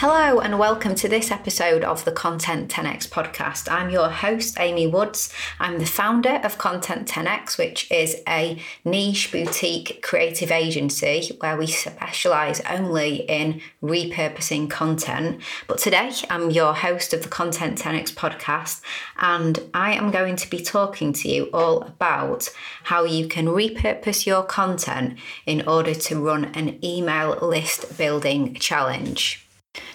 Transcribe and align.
Hello, 0.00 0.40
and 0.40 0.58
welcome 0.58 0.94
to 0.94 1.10
this 1.10 1.30
episode 1.30 1.84
of 1.84 2.06
the 2.06 2.10
Content 2.10 2.70
10x 2.70 3.06
podcast. 3.06 3.70
I'm 3.70 3.90
your 3.90 4.08
host, 4.08 4.58
Amy 4.58 4.86
Woods. 4.86 5.30
I'm 5.58 5.78
the 5.78 5.84
founder 5.84 6.40
of 6.42 6.56
Content 6.56 7.06
10x, 7.06 7.58
which 7.58 7.90
is 7.90 8.16
a 8.26 8.58
niche 8.82 9.30
boutique 9.30 10.02
creative 10.02 10.50
agency 10.50 11.36
where 11.40 11.58
we 11.58 11.66
specialize 11.66 12.62
only 12.62 13.16
in 13.28 13.60
repurposing 13.82 14.70
content. 14.70 15.42
But 15.66 15.76
today, 15.76 16.12
I'm 16.30 16.48
your 16.48 16.72
host 16.72 17.12
of 17.12 17.22
the 17.22 17.28
Content 17.28 17.78
10x 17.78 18.14
podcast, 18.14 18.80
and 19.18 19.58
I 19.74 19.92
am 19.92 20.10
going 20.10 20.36
to 20.36 20.48
be 20.48 20.62
talking 20.62 21.12
to 21.12 21.28
you 21.28 21.50
all 21.52 21.82
about 21.82 22.48
how 22.84 23.04
you 23.04 23.28
can 23.28 23.48
repurpose 23.48 24.24
your 24.24 24.44
content 24.44 25.18
in 25.44 25.68
order 25.68 25.92
to 25.92 26.24
run 26.24 26.46
an 26.54 26.82
email 26.82 27.36
list 27.42 27.98
building 27.98 28.54
challenge. 28.54 29.46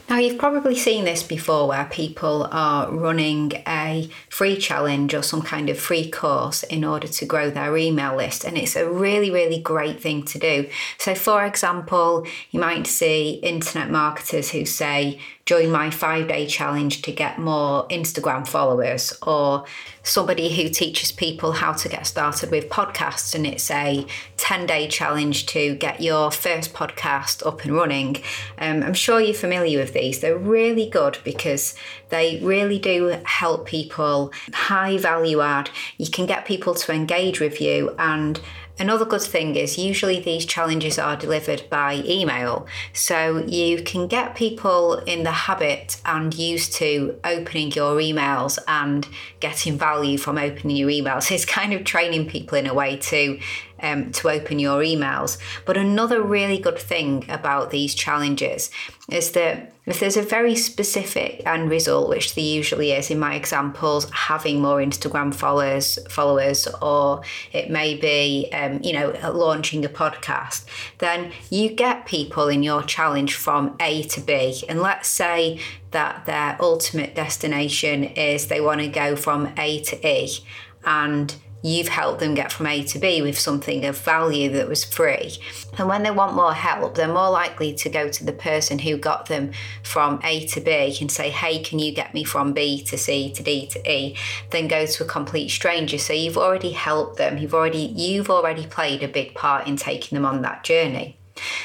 Now, 0.10 0.20
you've 0.20 0.38
probably 0.38 0.76
seen 0.76 1.04
this 1.04 1.22
before 1.22 1.68
where 1.68 1.86
people 1.86 2.48
are 2.52 2.90
running 2.92 3.52
a 3.68 4.10
free 4.30 4.56
challenge 4.56 5.14
or 5.14 5.22
some 5.22 5.42
kind 5.42 5.70
of 5.70 5.78
free 5.78 6.10
course 6.10 6.64
in 6.64 6.86
order 6.86 7.08
to 7.08 7.26
grow 7.26 7.50
their 7.50 7.76
email 7.76 8.16
list, 8.16 8.46
and 8.46 8.58
it's 8.58 8.78
a 8.78 8.90
really, 8.90 9.32
really 9.32 9.60
great 9.60 10.00
thing 10.00 10.24
to 10.26 10.40
do. 10.40 10.70
So, 10.98 11.14
for 11.14 11.44
example, 11.46 12.26
you 12.52 12.60
might 12.60 12.88
see 12.88 13.32
internet 13.44 13.90
marketers 13.90 14.52
who 14.52 14.64
say, 14.66 15.20
Join 15.46 15.70
my 15.70 15.92
five 15.92 16.28
day 16.28 16.48
challenge 16.48 17.04
to 17.04 17.12
get 17.12 17.38
more 17.38 17.88
Instagram 17.90 18.48
followers, 18.48 19.14
or 19.22 19.66
somebody 20.02 20.56
who 20.56 20.70
teaches 20.70 21.12
people 21.12 21.52
how 21.52 21.72
to 21.74 21.88
get 21.88 22.08
started 22.08 22.50
with 22.50 22.68
podcasts, 22.70 23.36
and 23.36 23.46
it's 23.46 23.70
a 23.70 24.08
10 24.38 24.66
day 24.66 24.88
challenge 24.88 25.46
to 25.46 25.76
get 25.76 26.02
your 26.02 26.32
first 26.32 26.74
podcast 26.74 27.46
up 27.46 27.64
and 27.64 27.76
running. 27.76 28.18
Um, 28.58 28.82
I'm 28.82 28.96
sure 28.96 29.22
you're 29.22 29.36
familiar 29.36 29.78
with 29.78 29.94
these. 29.94 30.20
They're 30.20 30.36
really 30.36 30.90
good 30.90 31.20
because 31.24 31.76
they 32.10 32.40
really 32.42 32.80
do 32.80 33.20
help 33.26 33.68
people, 33.68 34.34
high 34.52 34.98
value 34.98 35.42
add. 35.42 35.70
You 36.00 36.10
can 36.10 36.26
get 36.26 36.46
people 36.46 36.74
to 36.74 36.92
engage 36.92 37.40
with 37.40 37.62
you 37.62 37.94
and 38.00 38.40
Another 38.78 39.06
good 39.06 39.22
thing 39.22 39.56
is 39.56 39.78
usually 39.78 40.20
these 40.20 40.46
challenges 40.46 41.00
are 41.00 41.16
delivered 41.16 41.64
by 41.70 42.04
email, 42.06 42.68
so 42.92 43.38
you 43.48 43.82
can 43.82 44.08
get 44.08 44.36
people 44.36 44.96
in 45.06 45.24
the 45.24 45.32
habit 45.32 46.02
and 46.06 46.34
used 46.34 46.74
to 46.74 47.18
opening 47.24 47.72
your 47.72 47.96
emails 47.96 48.60
and 48.68 49.08
getting 49.40 49.78
value 49.78 50.18
from 50.18 50.38
opening 50.38 50.76
your 50.76 50.90
emails. 50.90 51.32
It's 51.36 51.46
kind 51.46 51.74
of 51.74 51.84
training 51.84 52.28
people 52.28 52.58
in 52.58 52.68
a 52.68 52.74
way 52.74 52.98
to 52.98 53.40
um, 53.82 54.12
to 54.14 54.30
open 54.30 54.60
your 54.60 54.82
emails. 54.82 55.38
But 55.66 55.78
another 55.78 56.22
really 56.22 56.60
good 56.60 56.80
thing 56.80 57.26
about 57.30 57.72
these 57.72 57.94
challenges 57.96 58.72
is 59.10 59.32
that 59.32 59.72
if 59.86 60.00
there's 60.00 60.18
a 60.18 60.24
very 60.24 60.56
specific 60.56 61.44
end 61.46 61.70
result, 61.70 62.10
which 62.10 62.34
there 62.34 62.44
usually 62.44 62.92
is 62.92 63.12
in 63.12 63.20
my 63.20 63.36
examples, 63.36 64.10
having 64.10 64.60
more 64.60 64.78
Instagram 64.78 65.34
followers, 65.34 66.00
followers, 66.10 66.68
or 66.82 67.22
it 67.52 67.70
may 67.70 67.96
be, 67.96 68.50
um, 68.52 68.82
you 68.82 68.94
know, 68.94 69.14
launching 69.32 69.86
a 69.86 69.90
podcast, 69.90 70.66
then 70.98 71.32
you 71.52 71.70
get 71.70 72.08
people 72.08 72.48
in 72.48 72.64
your 72.64 72.82
challenge 72.82 73.36
from 73.36 73.76
A 73.80 74.02
to 74.04 74.22
B. 74.22 74.64
And 74.68 74.82
let's 74.82 75.08
say 75.08 75.60
that 75.92 76.26
their 76.26 76.58
ultimate 76.60 77.14
destination 77.14 78.04
is 78.04 78.48
they 78.48 78.62
want 78.62 78.82
to 78.82 78.88
go 78.88 79.16
from 79.16 79.54
A 79.56 79.82
to 79.84 80.08
E, 80.08 80.40
and 80.86 81.36
you've 81.66 81.88
helped 81.88 82.20
them 82.20 82.36
get 82.36 82.52
from 82.52 82.68
A 82.68 82.84
to 82.84 83.00
B 83.00 83.24
with 83.24 83.40
something 83.40 83.86
of 83.86 83.98
value 83.98 84.52
that 84.52 84.68
was 84.68 84.84
free. 84.84 85.38
And 85.80 85.88
when 85.88 86.04
they 86.04 86.12
want 86.12 86.36
more 86.36 86.54
help, 86.54 86.94
they're 86.94 87.08
more 87.08 87.32
likely 87.32 87.74
to 87.74 87.90
go 87.90 88.08
to 88.08 88.24
the 88.24 88.34
person 88.34 88.78
who 88.78 88.98
got 88.98 89.26
them 89.26 89.52
from 89.82 90.20
A 90.24 90.46
to 90.48 90.62
B 90.62 90.96
and 91.02 91.12
say, 91.12 91.32
hey, 91.32 91.64
can 91.64 91.80
you 91.80 91.92
get 91.92 92.14
me 92.14 92.24
from 92.24 92.54
B 92.54 92.84
to 92.84 92.98
C 92.98 93.32
to 93.32 93.42
D 93.42 93.66
to 93.68 93.92
E? 93.92 94.16
Then 94.52 94.68
go 94.68 94.86
to 94.86 95.04
a 95.04 95.08
complete 95.08 95.50
stranger. 95.50 95.98
So 95.98 96.14
you've 96.14 96.38
already 96.38 96.72
helped 96.72 97.18
them. 97.18 97.40
You've 97.40 97.56
already 97.56 97.94
you've 97.96 98.30
already 98.30 98.68
played 98.68 99.02
a 99.02 99.08
big 99.08 99.34
part 99.34 99.68
in 99.68 99.76
taking 99.76 100.16
them 100.16 100.26
on 100.26 100.44
that 100.44 100.64
journey. 100.64 101.18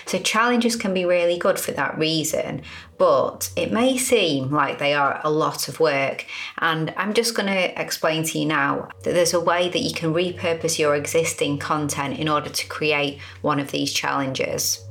So 0.06 0.19
challenges 0.19 0.76
can 0.76 0.92
be 0.92 1.04
really 1.04 1.38
good 1.38 1.58
for 1.58 1.72
that 1.72 1.97
reason, 1.98 2.62
but 2.98 3.50
it 3.56 3.72
may 3.72 3.97
seem 3.97 4.50
like 4.50 4.78
they 4.78 4.94
are 4.94 5.20
a 5.22 5.31
lot 5.31 5.69
of 5.69 5.81
work. 5.81 6.26
And 6.58 6.92
I'm 6.97 7.14
just 7.14 7.36
going 7.36 7.47
to 7.47 7.81
explain 7.81 8.25
to 8.25 8.38
you 8.38 8.47
now 8.47 8.88
that 9.04 9.12
there's 9.12 9.34
a 9.34 9.41
way 9.41 9.69
that 9.69 9.81
you 9.81 9.94
can 9.94 10.12
repurpose 10.12 10.78
your 10.78 10.97
existing 10.97 11.58
content 11.58 12.19
in 12.19 12.28
order 12.28 12.50
to 12.50 12.66
create 12.66 13.20
one 13.42 13.60
of 13.60 13.70
these 13.70 13.92
challenges. 13.92 14.84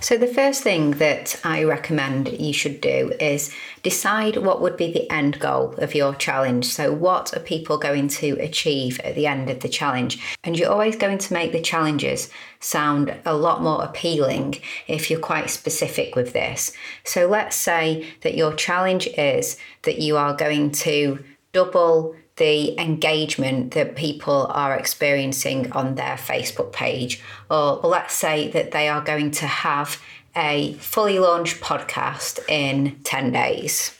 So, 0.00 0.16
the 0.16 0.26
first 0.26 0.62
thing 0.62 0.92
that 0.92 1.40
I 1.44 1.64
recommend 1.64 2.28
you 2.28 2.52
should 2.52 2.80
do 2.80 3.12
is 3.20 3.54
decide 3.82 4.36
what 4.36 4.60
would 4.60 4.76
be 4.76 4.92
the 4.92 5.10
end 5.10 5.40
goal 5.40 5.74
of 5.78 5.94
your 5.94 6.14
challenge. 6.14 6.66
So, 6.66 6.92
what 6.92 7.34
are 7.36 7.40
people 7.40 7.78
going 7.78 8.08
to 8.08 8.32
achieve 8.40 9.00
at 9.00 9.14
the 9.14 9.26
end 9.26 9.50
of 9.50 9.60
the 9.60 9.68
challenge? 9.68 10.22
And 10.42 10.58
you're 10.58 10.70
always 10.70 10.96
going 10.96 11.18
to 11.18 11.32
make 11.32 11.52
the 11.52 11.60
challenges 11.60 12.28
sound 12.60 13.14
a 13.24 13.36
lot 13.36 13.62
more 13.62 13.82
appealing 13.82 14.56
if 14.86 15.10
you're 15.10 15.20
quite 15.20 15.50
specific 15.50 16.16
with 16.16 16.32
this. 16.32 16.72
So, 17.04 17.26
let's 17.26 17.56
say 17.56 18.06
that 18.22 18.36
your 18.36 18.54
challenge 18.54 19.06
is 19.16 19.56
that 19.82 20.00
you 20.00 20.16
are 20.16 20.34
going 20.34 20.72
to 20.72 21.24
double 21.52 22.16
the 22.36 22.78
engagement 22.80 23.72
that 23.72 23.94
people 23.94 24.46
are 24.50 24.76
experiencing 24.76 25.70
on 25.72 25.94
their 25.94 26.16
Facebook 26.16 26.72
page. 26.72 27.22
Or 27.50 27.80
let's 27.84 28.14
say 28.14 28.48
that 28.50 28.72
they 28.72 28.88
are 28.88 29.02
going 29.02 29.30
to 29.32 29.46
have 29.46 30.00
a 30.36 30.72
fully 30.74 31.18
launched 31.18 31.60
podcast 31.60 32.40
in 32.48 32.98
10 33.04 33.32
days. 33.32 33.96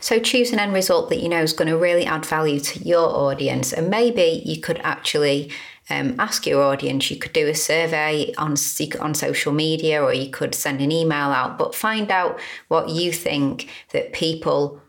So 0.00 0.18
choose 0.18 0.52
an 0.52 0.60
end 0.60 0.72
result 0.72 1.08
that 1.10 1.20
you 1.20 1.28
know 1.28 1.42
is 1.42 1.52
going 1.52 1.68
to 1.68 1.76
really 1.76 2.06
add 2.06 2.24
value 2.24 2.60
to 2.60 2.80
your 2.80 3.08
audience. 3.08 3.72
And 3.72 3.90
maybe 3.90 4.42
you 4.44 4.60
could 4.60 4.80
actually 4.84 5.50
um, 5.90 6.14
ask 6.18 6.46
your 6.46 6.62
audience. 6.62 7.10
You 7.10 7.16
could 7.16 7.32
do 7.32 7.48
a 7.48 7.54
survey 7.54 8.32
on 8.38 8.54
on 9.00 9.14
social 9.14 9.52
media, 9.52 10.02
or 10.02 10.12
you 10.12 10.30
could 10.30 10.54
send 10.54 10.80
an 10.80 10.92
email 10.92 11.28
out. 11.30 11.58
But 11.58 11.74
find 11.74 12.10
out 12.10 12.38
what 12.68 12.90
you 12.90 13.12
think 13.12 13.68
that 13.90 14.12
people 14.12 14.80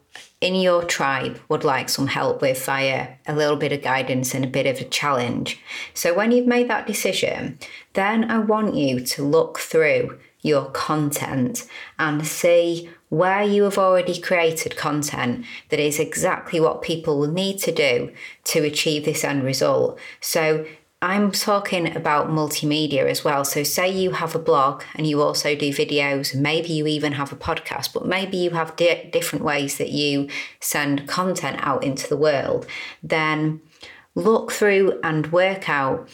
in 0.42 0.56
your 0.56 0.84
tribe 0.84 1.40
would 1.50 1.64
like 1.64 1.90
some 1.90 2.08
help 2.08 2.42
with 2.42 2.64
via 2.66 3.02
uh, 3.02 3.08
a 3.28 3.36
little 3.36 3.58
bit 3.58 3.74
of 3.74 3.82
guidance 3.82 4.34
and 4.34 4.46
a 4.46 4.50
bit 4.50 4.66
of 4.66 4.80
a 4.80 4.86
challenge. 4.86 5.60
So, 5.94 6.14
when 6.14 6.32
you've 6.32 6.48
made 6.48 6.70
that 6.70 6.88
decision, 6.88 7.60
then 7.94 8.30
I 8.32 8.40
want 8.40 8.76
you 8.76 9.02
to 9.02 9.24
look 9.24 9.60
through 9.60 10.20
your 10.42 10.70
content 10.72 11.68
and 11.98 12.26
see 12.26 12.90
where 13.10 13.44
you 13.44 13.64
have 13.64 13.78
already 13.78 14.20
created 14.22 14.78
content 14.78 15.46
that 15.70 15.80
is 15.80 16.00
exactly 16.00 16.60
what 16.60 16.82
people 16.82 17.20
will 17.20 17.32
need 17.32 17.58
to 17.60 17.72
do 17.72 18.14
to 18.46 18.64
achieve 18.64 19.04
this 19.04 19.26
end 19.26 19.44
result. 19.44 20.00
So, 20.22 20.66
I'm 21.02 21.32
talking 21.32 21.96
about 21.96 22.28
multimedia 22.28 23.06
as 23.06 23.24
well. 23.24 23.46
So, 23.46 23.64
say 23.64 23.90
you 23.90 24.12
have 24.12 24.36
a 24.36 24.40
blog 24.40 24.84
and 24.96 25.08
you 25.08 25.22
also 25.22 25.56
do 25.56 25.72
videos, 25.72 26.36
maybe 26.36 26.74
you 26.74 26.88
even 26.88 27.14
have 27.14 27.32
a 27.32 27.38
podcast, 27.38 27.94
but 27.94 28.06
maybe 28.06 28.36
you 28.36 28.50
have 28.50 28.76
di- 28.76 29.10
different 29.12 29.46
ways 29.46 29.78
that 29.78 29.92
you 29.92 30.28
send 30.60 31.08
content 31.08 31.58
out 31.62 31.86
into 31.86 32.08
the 32.10 32.18
world. 32.18 32.68
Then 33.02 33.62
look 34.14 34.52
through 34.52 35.00
and 35.02 35.32
work 35.32 35.70
out 35.70 36.10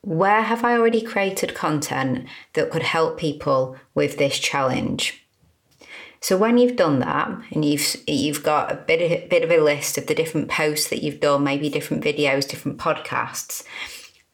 where 0.00 0.42
have 0.42 0.64
I 0.64 0.72
already 0.72 1.02
created 1.02 1.54
content 1.54 2.26
that 2.54 2.70
could 2.70 2.82
help 2.82 3.18
people 3.18 3.76
with 3.94 4.16
this 4.16 4.38
challenge. 4.38 5.24
So 6.20 6.38
when 6.38 6.56
you've 6.56 6.76
done 6.76 7.00
that 7.00 7.28
and 7.50 7.64
you've 7.64 7.96
you've 8.06 8.42
got 8.42 8.72
a 8.72 8.76
bit 8.76 9.24
of, 9.24 9.28
bit 9.28 9.42
of 9.44 9.50
a 9.50 9.58
list 9.62 9.98
of 9.98 10.06
the 10.06 10.14
different 10.14 10.48
posts 10.48 10.88
that 10.88 11.02
you've 11.02 11.20
done, 11.20 11.44
maybe 11.44 11.68
different 11.68 12.02
videos, 12.02 12.48
different 12.48 12.78
podcasts, 12.78 13.64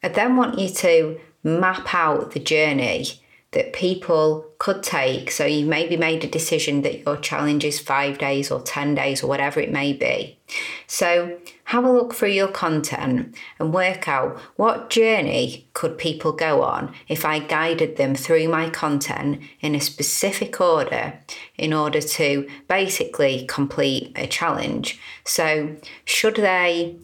I 0.01 0.07
then 0.09 0.35
want 0.35 0.59
you 0.59 0.69
to 0.69 1.19
map 1.43 1.93
out 1.93 2.31
the 2.31 2.39
journey 2.39 3.05
that 3.51 3.73
people 3.73 4.45
could 4.59 4.83
take. 4.83 5.31
So 5.31 5.45
you 5.45 5.65
maybe 5.65 5.97
made 5.97 6.23
a 6.23 6.27
decision 6.27 6.83
that 6.83 6.99
your 6.99 7.17
challenge 7.17 7.63
is 7.63 7.79
five 7.79 8.19
days 8.19 8.51
or 8.51 8.61
10 8.61 8.93
days 8.93 9.23
or 9.23 9.27
whatever 9.27 9.59
it 9.59 9.71
may 9.71 9.91
be. 9.93 10.37
So 10.85 11.39
have 11.65 11.83
a 11.83 11.91
look 11.91 12.13
through 12.13 12.29
your 12.29 12.47
content 12.47 13.35
and 13.57 13.73
work 13.73 14.07
out 14.07 14.37
what 14.55 14.91
journey 14.91 15.67
could 15.73 15.97
people 15.97 16.31
go 16.31 16.61
on 16.61 16.93
if 17.07 17.25
I 17.25 17.39
guided 17.39 17.97
them 17.97 18.13
through 18.13 18.49
my 18.49 18.69
content 18.69 19.41
in 19.61 19.73
a 19.73 19.81
specific 19.81 20.61
order 20.61 21.19
in 21.57 21.73
order 21.73 22.01
to 22.01 22.47
basically 22.67 23.45
complete 23.47 24.11
a 24.15 24.27
challenge. 24.27 24.99
So 25.23 25.75
should 26.05 26.35
they 26.35 26.97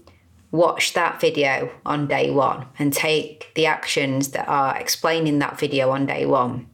watch 0.56 0.94
that 0.94 1.19
video 1.19 1.69
on 1.86 2.07
day 2.07 2.30
one 2.31 2.66
and 2.80 2.94
take 2.94 3.52
the 3.56 3.66
actions 3.66 4.30
that 4.30 4.48
are 4.48 4.78
explained 4.78 5.28
in 5.28 5.40
that 5.40 5.60
video 5.60 5.92
on 5.92 6.06
day 6.06 6.25
one. 6.25 6.68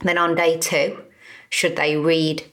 Then 0.00 0.18
on 0.18 0.34
day 0.34 0.58
two, 0.58 1.02
should 1.48 1.76
they 1.76 1.96
read 1.96 2.44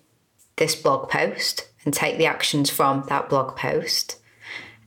this 0.58 0.76
blog 0.76 1.10
post 1.10 1.68
and 1.84 1.94
take 1.94 2.18
the 2.18 2.26
actions 2.26 2.70
from 2.70 3.04
that 3.10 3.30
blog 3.30 3.56
post? 3.56 4.20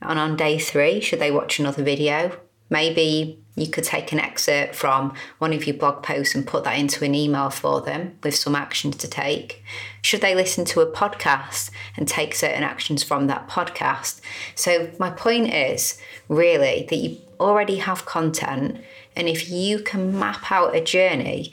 And 0.01 0.19
on 0.19 0.37
day 0.37 0.59
three, 0.59 1.01
should 1.01 1.19
they 1.19 1.31
watch 1.31 1.59
another 1.59 1.83
video? 1.83 2.39
Maybe 2.71 3.43
you 3.61 3.69
could 3.69 3.85
take 3.85 4.13
an 4.13 4.21
excerpt 4.21 4.75
from 4.75 5.15
one 5.39 5.53
of 5.53 5.67
your 5.67 5.77
blog 5.77 6.03
posts 6.03 6.35
and 6.35 6.47
put 6.47 6.65
that 6.65 6.79
into 6.79 7.05
an 7.05 7.15
email 7.15 7.51
for 7.51 7.81
them 7.81 8.19
with 8.23 8.35
some 8.35 8.55
actions 8.55 8.97
to 8.97 9.09
take. 9.09 9.63
Should 10.03 10.21
they 10.21 10.35
listen 10.35 10.65
to 10.67 10.81
a 10.81 10.91
podcast 10.91 11.71
and 11.97 12.07
take 12.07 12.35
certain 12.35 12.63
actions 12.63 13.03
from 13.03 13.27
that 13.27 13.49
podcast? 13.49 14.21
So, 14.55 14.91
my 14.99 15.11
point 15.11 15.53
is 15.53 16.01
really 16.29 16.87
that 16.89 16.97
you 16.97 17.19
already 17.41 17.77
have 17.77 18.07
content, 18.07 18.81
and 19.15 19.29
if 19.29 19.51
you 19.51 19.81
can 19.81 20.19
map 20.19 20.51
out 20.51 20.75
a 20.75 20.83
journey 20.83 21.53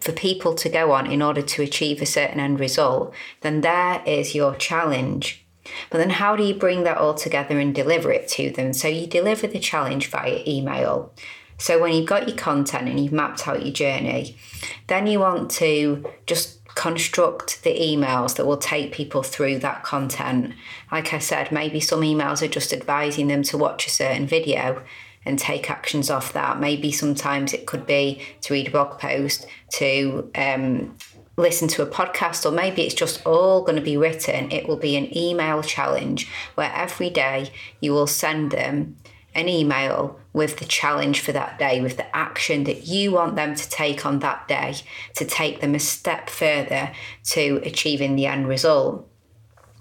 for 0.00 0.12
people 0.12 0.54
to 0.54 0.68
go 0.68 0.92
on 0.92 1.10
in 1.10 1.22
order 1.22 1.42
to 1.42 1.62
achieve 1.62 2.00
a 2.00 2.06
certain 2.06 2.40
end 2.40 2.60
result, 2.60 3.12
then 3.40 3.60
there 3.60 4.02
is 4.06 4.34
your 4.34 4.54
challenge. 4.54 5.45
But 5.90 5.98
then, 5.98 6.10
how 6.10 6.36
do 6.36 6.42
you 6.42 6.54
bring 6.54 6.84
that 6.84 6.98
all 6.98 7.14
together 7.14 7.58
and 7.58 7.74
deliver 7.74 8.10
it 8.10 8.28
to 8.28 8.50
them? 8.50 8.72
So, 8.72 8.88
you 8.88 9.06
deliver 9.06 9.46
the 9.46 9.58
challenge 9.58 10.08
via 10.08 10.42
email. 10.46 11.12
So, 11.58 11.80
when 11.80 11.92
you've 11.92 12.08
got 12.08 12.28
your 12.28 12.36
content 12.36 12.88
and 12.88 13.00
you've 13.00 13.12
mapped 13.12 13.46
out 13.48 13.64
your 13.64 13.72
journey, 13.72 14.36
then 14.86 15.06
you 15.06 15.20
want 15.20 15.50
to 15.52 16.04
just 16.26 16.56
construct 16.76 17.62
the 17.64 17.74
emails 17.74 18.36
that 18.36 18.46
will 18.46 18.58
take 18.58 18.92
people 18.92 19.22
through 19.22 19.58
that 19.58 19.82
content. 19.82 20.52
Like 20.92 21.12
I 21.12 21.18
said, 21.18 21.50
maybe 21.50 21.80
some 21.80 22.02
emails 22.02 22.42
are 22.42 22.48
just 22.48 22.72
advising 22.72 23.28
them 23.28 23.42
to 23.44 23.58
watch 23.58 23.86
a 23.86 23.90
certain 23.90 24.26
video 24.26 24.82
and 25.24 25.38
take 25.38 25.70
actions 25.70 26.10
off 26.10 26.34
that. 26.34 26.60
Maybe 26.60 26.92
sometimes 26.92 27.52
it 27.52 27.66
could 27.66 27.86
be 27.86 28.22
to 28.42 28.52
read 28.52 28.68
a 28.68 28.70
blog 28.70 28.98
post, 28.98 29.46
to 29.72 30.30
um, 30.36 30.96
listen 31.36 31.68
to 31.68 31.82
a 31.82 31.86
podcast, 31.86 32.46
or 32.46 32.50
maybe 32.50 32.82
it's 32.82 32.94
just 32.94 33.24
all 33.26 33.62
going 33.62 33.76
to 33.76 33.82
be 33.82 33.96
written. 33.96 34.50
It 34.50 34.66
will 34.66 34.76
be 34.76 34.96
an 34.96 35.16
email 35.16 35.62
challenge 35.62 36.28
where 36.54 36.72
every 36.74 37.10
day 37.10 37.50
you 37.80 37.92
will 37.92 38.06
send 38.06 38.50
them 38.50 38.96
an 39.34 39.48
email 39.48 40.18
with 40.32 40.58
the 40.58 40.64
challenge 40.64 41.20
for 41.20 41.32
that 41.32 41.58
day, 41.58 41.80
with 41.80 41.98
the 41.98 42.16
action 42.16 42.64
that 42.64 42.86
you 42.86 43.12
want 43.12 43.36
them 43.36 43.54
to 43.54 43.68
take 43.68 44.06
on 44.06 44.20
that 44.20 44.48
day 44.48 44.74
to 45.14 45.24
take 45.26 45.60
them 45.60 45.74
a 45.74 45.78
step 45.78 46.30
further 46.30 46.90
to 47.22 47.60
achieving 47.62 48.16
the 48.16 48.26
end 48.26 48.48
result. 48.48 49.06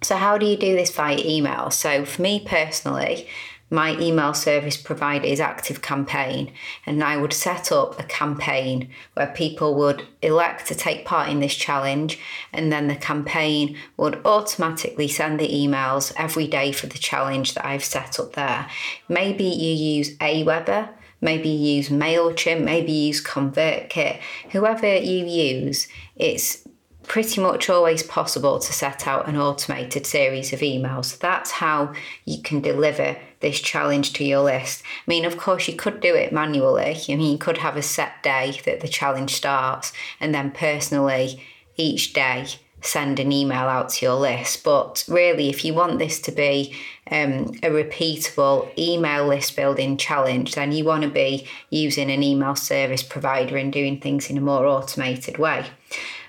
So, 0.04 0.18
how 0.18 0.38
do 0.38 0.46
you 0.46 0.58
do 0.58 0.76
this 0.76 0.92
via 0.92 1.18
email? 1.18 1.72
So, 1.72 2.04
for 2.04 2.22
me 2.22 2.44
personally, 2.46 3.28
my 3.70 3.98
email 4.00 4.34
service 4.34 4.78
provider 4.78 5.26
is 5.26 5.40
Active 5.40 5.82
Campaign, 5.82 6.52
and 6.86 7.04
I 7.04 7.18
would 7.18 7.34
set 7.34 7.72
up 7.72 8.00
a 8.00 8.04
campaign 8.04 8.90
where 9.16 9.28
people 9.28 9.76
would 9.76 10.06
elect 10.22 10.68
to 10.68 10.76
take 10.76 11.06
part 11.06 11.30
in 11.30 11.40
this 11.40 11.56
challenge, 11.56 12.20
and 12.54 12.72
then 12.72 12.88
the 12.88 12.96
campaign 12.96 13.76
would 13.98 14.22
automatically 14.26 15.08
send 15.08 15.40
the 15.40 15.50
emails 15.50 16.14
every 16.16 16.48
day 16.48 16.72
for 16.72 16.88
the 16.88 17.00
challenge 17.00 17.56
that 17.56 17.66
I've 17.66 17.84
set 17.84 18.20
up 18.20 18.34
there. 18.34 18.68
Maybe 19.10 19.46
you 19.46 19.74
use 19.74 20.16
Aweber, 20.18 20.90
maybe 21.22 21.50
you 21.50 21.78
use 21.78 21.90
MailChimp, 21.90 22.64
maybe 22.64 22.92
you 22.92 23.08
use 23.08 23.24
ConvertKit, 23.24 24.20
whoever 24.52 24.96
you 24.96 25.26
use, 25.26 25.88
it's 26.16 26.68
pretty 27.08 27.42
much 27.42 27.70
always 27.70 28.04
possible 28.04 28.60
to 28.60 28.74
set 28.74 29.08
out 29.08 29.28
an 29.28 29.38
automated 29.38 30.06
series 30.06 30.54
of 30.54 30.60
emails. 30.60 31.18
That's 31.18 31.52
how 31.52 31.94
you 32.26 32.42
can 32.42 32.62
deliver 32.62 33.18
this 33.40 33.60
challenge 33.60 34.14
to 34.14 34.24
your 34.24 34.44
list. 34.44 34.84
I 34.84 35.10
mean, 35.10 35.26
of 35.26 35.38
course, 35.38 35.68
you 35.68 35.76
could 35.76 36.02
do 36.02 36.16
it 36.16 36.34
manually. 36.34 36.98
I 37.08 37.16
mean, 37.16 37.32
you 37.32 37.38
could 37.38 37.60
have 37.60 37.78
a 37.78 37.82
set 37.82 38.24
day 38.24 38.60
that 38.66 38.82
the 38.82 38.88
challenge 38.88 39.34
starts, 39.34 39.94
and 40.20 40.34
then 40.34 40.52
personally, 40.52 41.44
each 41.78 42.14
day, 42.14 42.48
send 42.82 43.20
an 43.20 43.32
email 43.32 43.68
out 43.68 43.90
to 43.90 44.06
your 44.06 44.16
list. 44.16 44.64
But 44.64 45.04
really, 45.08 45.50
if 45.50 45.66
you 45.66 45.74
want 45.74 46.00
this 46.00 46.20
to 46.22 46.32
be 46.32 46.76
um, 47.10 47.52
a 47.64 47.70
repeatable 47.70 48.78
email 48.78 49.28
list 49.28 49.56
building 49.56 49.98
challenge, 49.98 50.56
then 50.56 50.72
you 50.72 50.86
want 50.86 51.04
to 51.04 51.10
be 51.10 51.48
using 51.70 52.12
an 52.12 52.24
email 52.24 52.56
service 52.56 53.04
provider 53.04 53.58
and 53.58 53.74
doing 53.74 54.00
things 54.00 54.30
in 54.30 54.38
a 54.38 54.42
more 54.42 54.66
automated 54.66 55.38
way. 55.38 55.66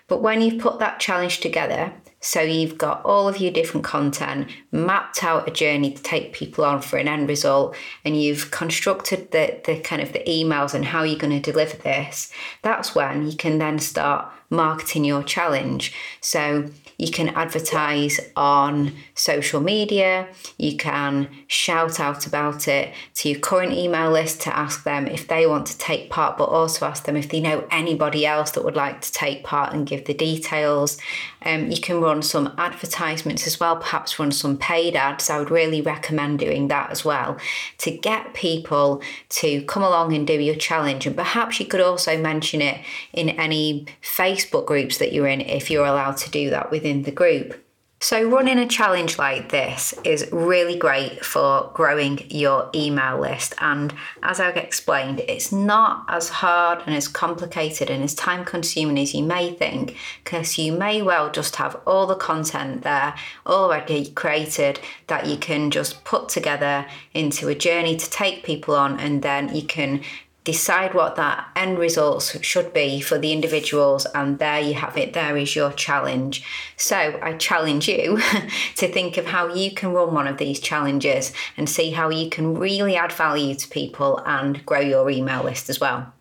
But 0.08 0.22
when 0.22 0.40
you've 0.40 0.60
put 0.60 0.78
that 0.78 1.00
challenge 1.00 1.40
together, 1.40 1.92
so 2.20 2.40
you've 2.40 2.78
got 2.78 3.04
all 3.04 3.28
of 3.28 3.38
your 3.38 3.52
different 3.52 3.84
content, 3.84 4.48
mapped 4.72 5.22
out 5.22 5.48
a 5.48 5.50
journey 5.50 5.92
to 5.92 6.02
take 6.02 6.32
people 6.32 6.64
on 6.64 6.80
for 6.80 6.96
an 6.96 7.08
end 7.08 7.28
result, 7.28 7.76
and 8.04 8.20
you've 8.20 8.50
constructed 8.50 9.30
the, 9.32 9.60
the 9.64 9.80
kind 9.80 10.00
of 10.00 10.12
the 10.12 10.24
emails 10.24 10.74
and 10.74 10.84
how 10.84 11.02
you're 11.02 11.18
going 11.18 11.40
to 11.40 11.52
deliver 11.52 11.76
this, 11.78 12.32
that's 12.62 12.94
when 12.94 13.28
you 13.30 13.36
can 13.36 13.58
then 13.58 13.78
start 13.78 14.32
marketing 14.50 15.04
your 15.04 15.22
challenge. 15.22 15.92
So 16.20 16.70
you 16.98 17.10
can 17.10 17.28
advertise 17.30 18.18
on 18.36 18.92
social 19.14 19.60
media, 19.60 20.28
you 20.56 20.76
can 20.76 21.28
shout 21.46 22.00
out 22.00 22.26
about 22.26 22.66
it 22.68 22.94
to 23.14 23.28
your 23.28 23.38
current 23.38 23.72
email 23.72 24.10
list 24.10 24.40
to 24.42 24.56
ask 24.56 24.84
them 24.84 25.06
if 25.06 25.28
they 25.28 25.46
want 25.46 25.66
to 25.66 25.76
take 25.78 26.08
part, 26.08 26.38
but 26.38 26.44
also 26.44 26.86
ask 26.86 27.04
them 27.04 27.16
if 27.16 27.28
they 27.28 27.40
know 27.40 27.66
anybody 27.70 28.24
else 28.24 28.52
that 28.52 28.64
would 28.64 28.76
like 28.76 29.02
to 29.02 29.12
take 29.12 29.44
part 29.44 29.74
and 29.74 29.86
give 29.86 30.06
the 30.06 30.14
details. 30.14 30.96
Um, 31.42 31.70
you 31.70 31.80
can 31.80 32.00
run 32.00 32.22
some 32.22 32.54
advertisements 32.58 33.46
as 33.46 33.60
well, 33.60 33.76
perhaps 33.76 34.18
run 34.18 34.32
some 34.32 34.56
paid 34.56 34.96
ads. 34.96 35.28
I 35.28 35.38
would 35.38 35.50
really 35.50 35.82
recommend 35.82 36.38
doing 36.38 36.68
that 36.68 36.90
as 36.90 37.04
well 37.04 37.36
to 37.78 37.90
get 37.90 38.34
people 38.34 39.02
to 39.28 39.62
come 39.64 39.82
along 39.82 40.14
and 40.14 40.26
do 40.26 40.40
your 40.40 40.56
challenge. 40.56 41.06
And 41.06 41.14
perhaps 41.14 41.60
you 41.60 41.66
could 41.66 41.80
also 41.80 42.20
mention 42.20 42.62
it 42.62 42.80
in 43.12 43.28
any 43.28 43.86
Facebook 44.36 44.66
groups 44.66 44.98
that 44.98 45.12
you're 45.12 45.26
in 45.26 45.40
if 45.40 45.70
you're 45.70 45.86
allowed 45.86 46.16
to 46.18 46.30
do 46.30 46.50
that 46.50 46.70
within 46.70 47.02
the 47.02 47.10
group. 47.10 47.62
So, 47.98 48.28
running 48.28 48.58
a 48.58 48.68
challenge 48.68 49.18
like 49.18 49.50
this 49.50 49.94
is 50.04 50.28
really 50.30 50.76
great 50.76 51.24
for 51.24 51.70
growing 51.72 52.30
your 52.30 52.68
email 52.74 53.18
list. 53.18 53.54
And 53.58 53.94
as 54.22 54.38
I've 54.38 54.58
explained, 54.58 55.20
it's 55.20 55.50
not 55.50 56.04
as 56.08 56.28
hard 56.28 56.82
and 56.84 56.94
as 56.94 57.08
complicated 57.08 57.88
and 57.88 58.04
as 58.04 58.14
time 58.14 58.44
consuming 58.44 58.98
as 58.98 59.14
you 59.14 59.24
may 59.24 59.54
think, 59.54 59.96
because 60.22 60.58
you 60.58 60.72
may 60.72 61.00
well 61.00 61.30
just 61.30 61.56
have 61.56 61.80
all 61.86 62.06
the 62.06 62.16
content 62.16 62.82
there 62.82 63.14
already 63.46 64.10
created 64.10 64.78
that 65.06 65.26
you 65.26 65.38
can 65.38 65.70
just 65.70 66.04
put 66.04 66.28
together 66.28 66.84
into 67.14 67.48
a 67.48 67.54
journey 67.54 67.96
to 67.96 68.10
take 68.10 68.44
people 68.44 68.74
on, 68.74 69.00
and 69.00 69.22
then 69.22 69.56
you 69.56 69.62
can 69.62 70.02
decide 70.46 70.94
what 70.94 71.16
that 71.16 71.50
end 71.56 71.76
results 71.76 72.40
should 72.42 72.72
be 72.72 73.00
for 73.00 73.18
the 73.18 73.32
individuals 73.32 74.06
and 74.14 74.38
there 74.38 74.60
you 74.60 74.74
have 74.74 74.96
it 74.96 75.12
there 75.12 75.36
is 75.36 75.56
your 75.56 75.72
challenge. 75.72 76.44
So 76.76 77.18
i 77.20 77.32
challenge 77.34 77.88
you 77.88 78.18
to 78.76 78.86
think 78.88 79.16
of 79.18 79.26
how 79.26 79.52
you 79.52 79.72
can 79.72 79.92
run 79.92 80.14
one 80.14 80.28
of 80.28 80.38
these 80.38 80.60
challenges 80.60 81.32
and 81.56 81.68
see 81.68 81.90
how 81.90 82.10
you 82.10 82.30
can 82.30 82.54
really 82.54 82.96
add 82.96 83.12
value 83.12 83.56
to 83.56 83.68
people 83.68 84.22
and 84.24 84.64
grow 84.64 84.80
your 84.80 85.10
email 85.10 85.42
list 85.42 85.68
as 85.68 85.80
well 85.80 86.12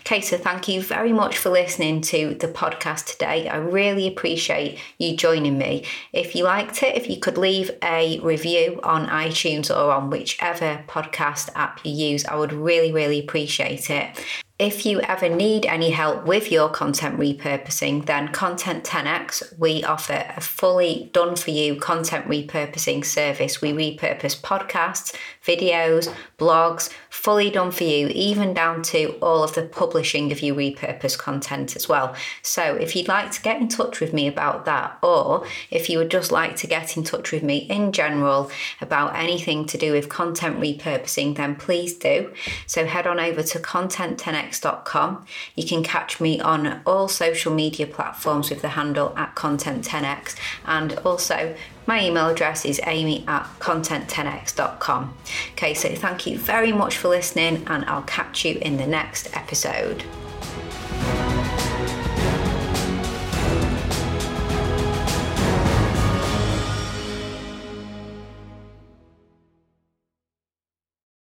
Okay, 0.00 0.20
so 0.20 0.36
thank 0.36 0.68
you 0.68 0.82
very 0.82 1.12
much 1.12 1.36
for 1.38 1.50
listening 1.50 2.00
to 2.02 2.34
the 2.34 2.48
podcast 2.48 3.06
today. 3.06 3.48
I 3.48 3.56
really 3.56 4.06
appreciate 4.06 4.78
you 4.98 5.16
joining 5.16 5.58
me. 5.58 5.84
If 6.12 6.34
you 6.34 6.44
liked 6.44 6.82
it, 6.82 6.96
if 6.96 7.08
you 7.10 7.18
could 7.18 7.38
leave 7.38 7.70
a 7.82 8.20
review 8.20 8.80
on 8.82 9.08
iTunes 9.08 9.70
or 9.70 9.92
on 9.92 10.10
whichever 10.10 10.84
podcast 10.88 11.50
app 11.54 11.84
you 11.84 11.92
use, 11.92 12.24
I 12.24 12.36
would 12.36 12.52
really, 12.52 12.92
really 12.92 13.18
appreciate 13.18 13.90
it. 13.90 14.24
If 14.58 14.86
you 14.86 15.02
ever 15.02 15.28
need 15.28 15.66
any 15.66 15.90
help 15.90 16.24
with 16.24 16.50
your 16.50 16.70
content 16.70 17.18
repurposing, 17.18 18.06
then 18.06 18.28
Content 18.28 18.84
10x, 18.84 19.58
we 19.58 19.84
offer 19.84 20.24
a 20.34 20.40
fully 20.40 21.10
done 21.12 21.36
for 21.36 21.50
you 21.50 21.76
content 21.76 22.26
repurposing 22.26 23.04
service. 23.04 23.60
We 23.60 23.72
repurpose 23.74 24.40
podcasts, 24.40 25.14
videos, 25.44 26.10
blogs, 26.38 26.88
fully 27.10 27.50
done 27.50 27.70
for 27.70 27.84
you, 27.84 28.08
even 28.08 28.54
down 28.54 28.80
to 28.84 29.18
all 29.20 29.44
of 29.44 29.54
the 29.54 29.62
publishing 29.62 30.32
of 30.32 30.40
your 30.40 30.56
repurposed 30.56 31.18
content 31.18 31.76
as 31.76 31.86
well. 31.86 32.14
So 32.40 32.76
if 32.76 32.96
you'd 32.96 33.08
like 33.08 33.32
to 33.32 33.42
get 33.42 33.60
in 33.60 33.68
touch 33.68 34.00
with 34.00 34.14
me 34.14 34.26
about 34.26 34.64
that, 34.64 34.96
or 35.02 35.46
if 35.70 35.90
you 35.90 35.98
would 35.98 36.10
just 36.10 36.32
like 36.32 36.56
to 36.56 36.66
get 36.66 36.96
in 36.96 37.04
touch 37.04 37.30
with 37.30 37.42
me 37.42 37.58
in 37.58 37.92
general 37.92 38.50
about 38.80 39.16
anything 39.16 39.66
to 39.66 39.76
do 39.76 39.92
with 39.92 40.08
content 40.08 40.60
repurposing, 40.60 41.36
then 41.36 41.56
please 41.56 41.92
do. 41.98 42.32
So 42.66 42.86
head 42.86 43.06
on 43.06 43.20
over 43.20 43.42
to 43.42 43.60
Content 43.60 44.18
10x 44.18 44.45
content10x.com. 44.46 45.26
You 45.54 45.66
can 45.66 45.82
catch 45.82 46.20
me 46.20 46.40
on 46.40 46.80
all 46.86 47.08
social 47.08 47.52
media 47.52 47.86
platforms 47.86 48.50
with 48.50 48.62
the 48.62 48.70
handle 48.70 49.12
at 49.16 49.34
content10x 49.34 50.36
and 50.64 50.98
also 50.98 51.56
my 51.86 52.04
email 52.04 52.28
address 52.28 52.64
is 52.64 52.80
amy 52.84 53.24
at 53.28 53.44
content10x.com. 53.60 55.16
Okay, 55.52 55.74
so 55.74 55.94
thank 55.94 56.26
you 56.26 56.36
very 56.36 56.72
much 56.72 56.96
for 56.96 57.08
listening, 57.08 57.64
and 57.68 57.84
I'll 57.84 58.02
catch 58.02 58.44
you 58.44 58.58
in 58.58 58.76
the 58.76 58.86
next 58.86 59.34
episode. 59.36 60.04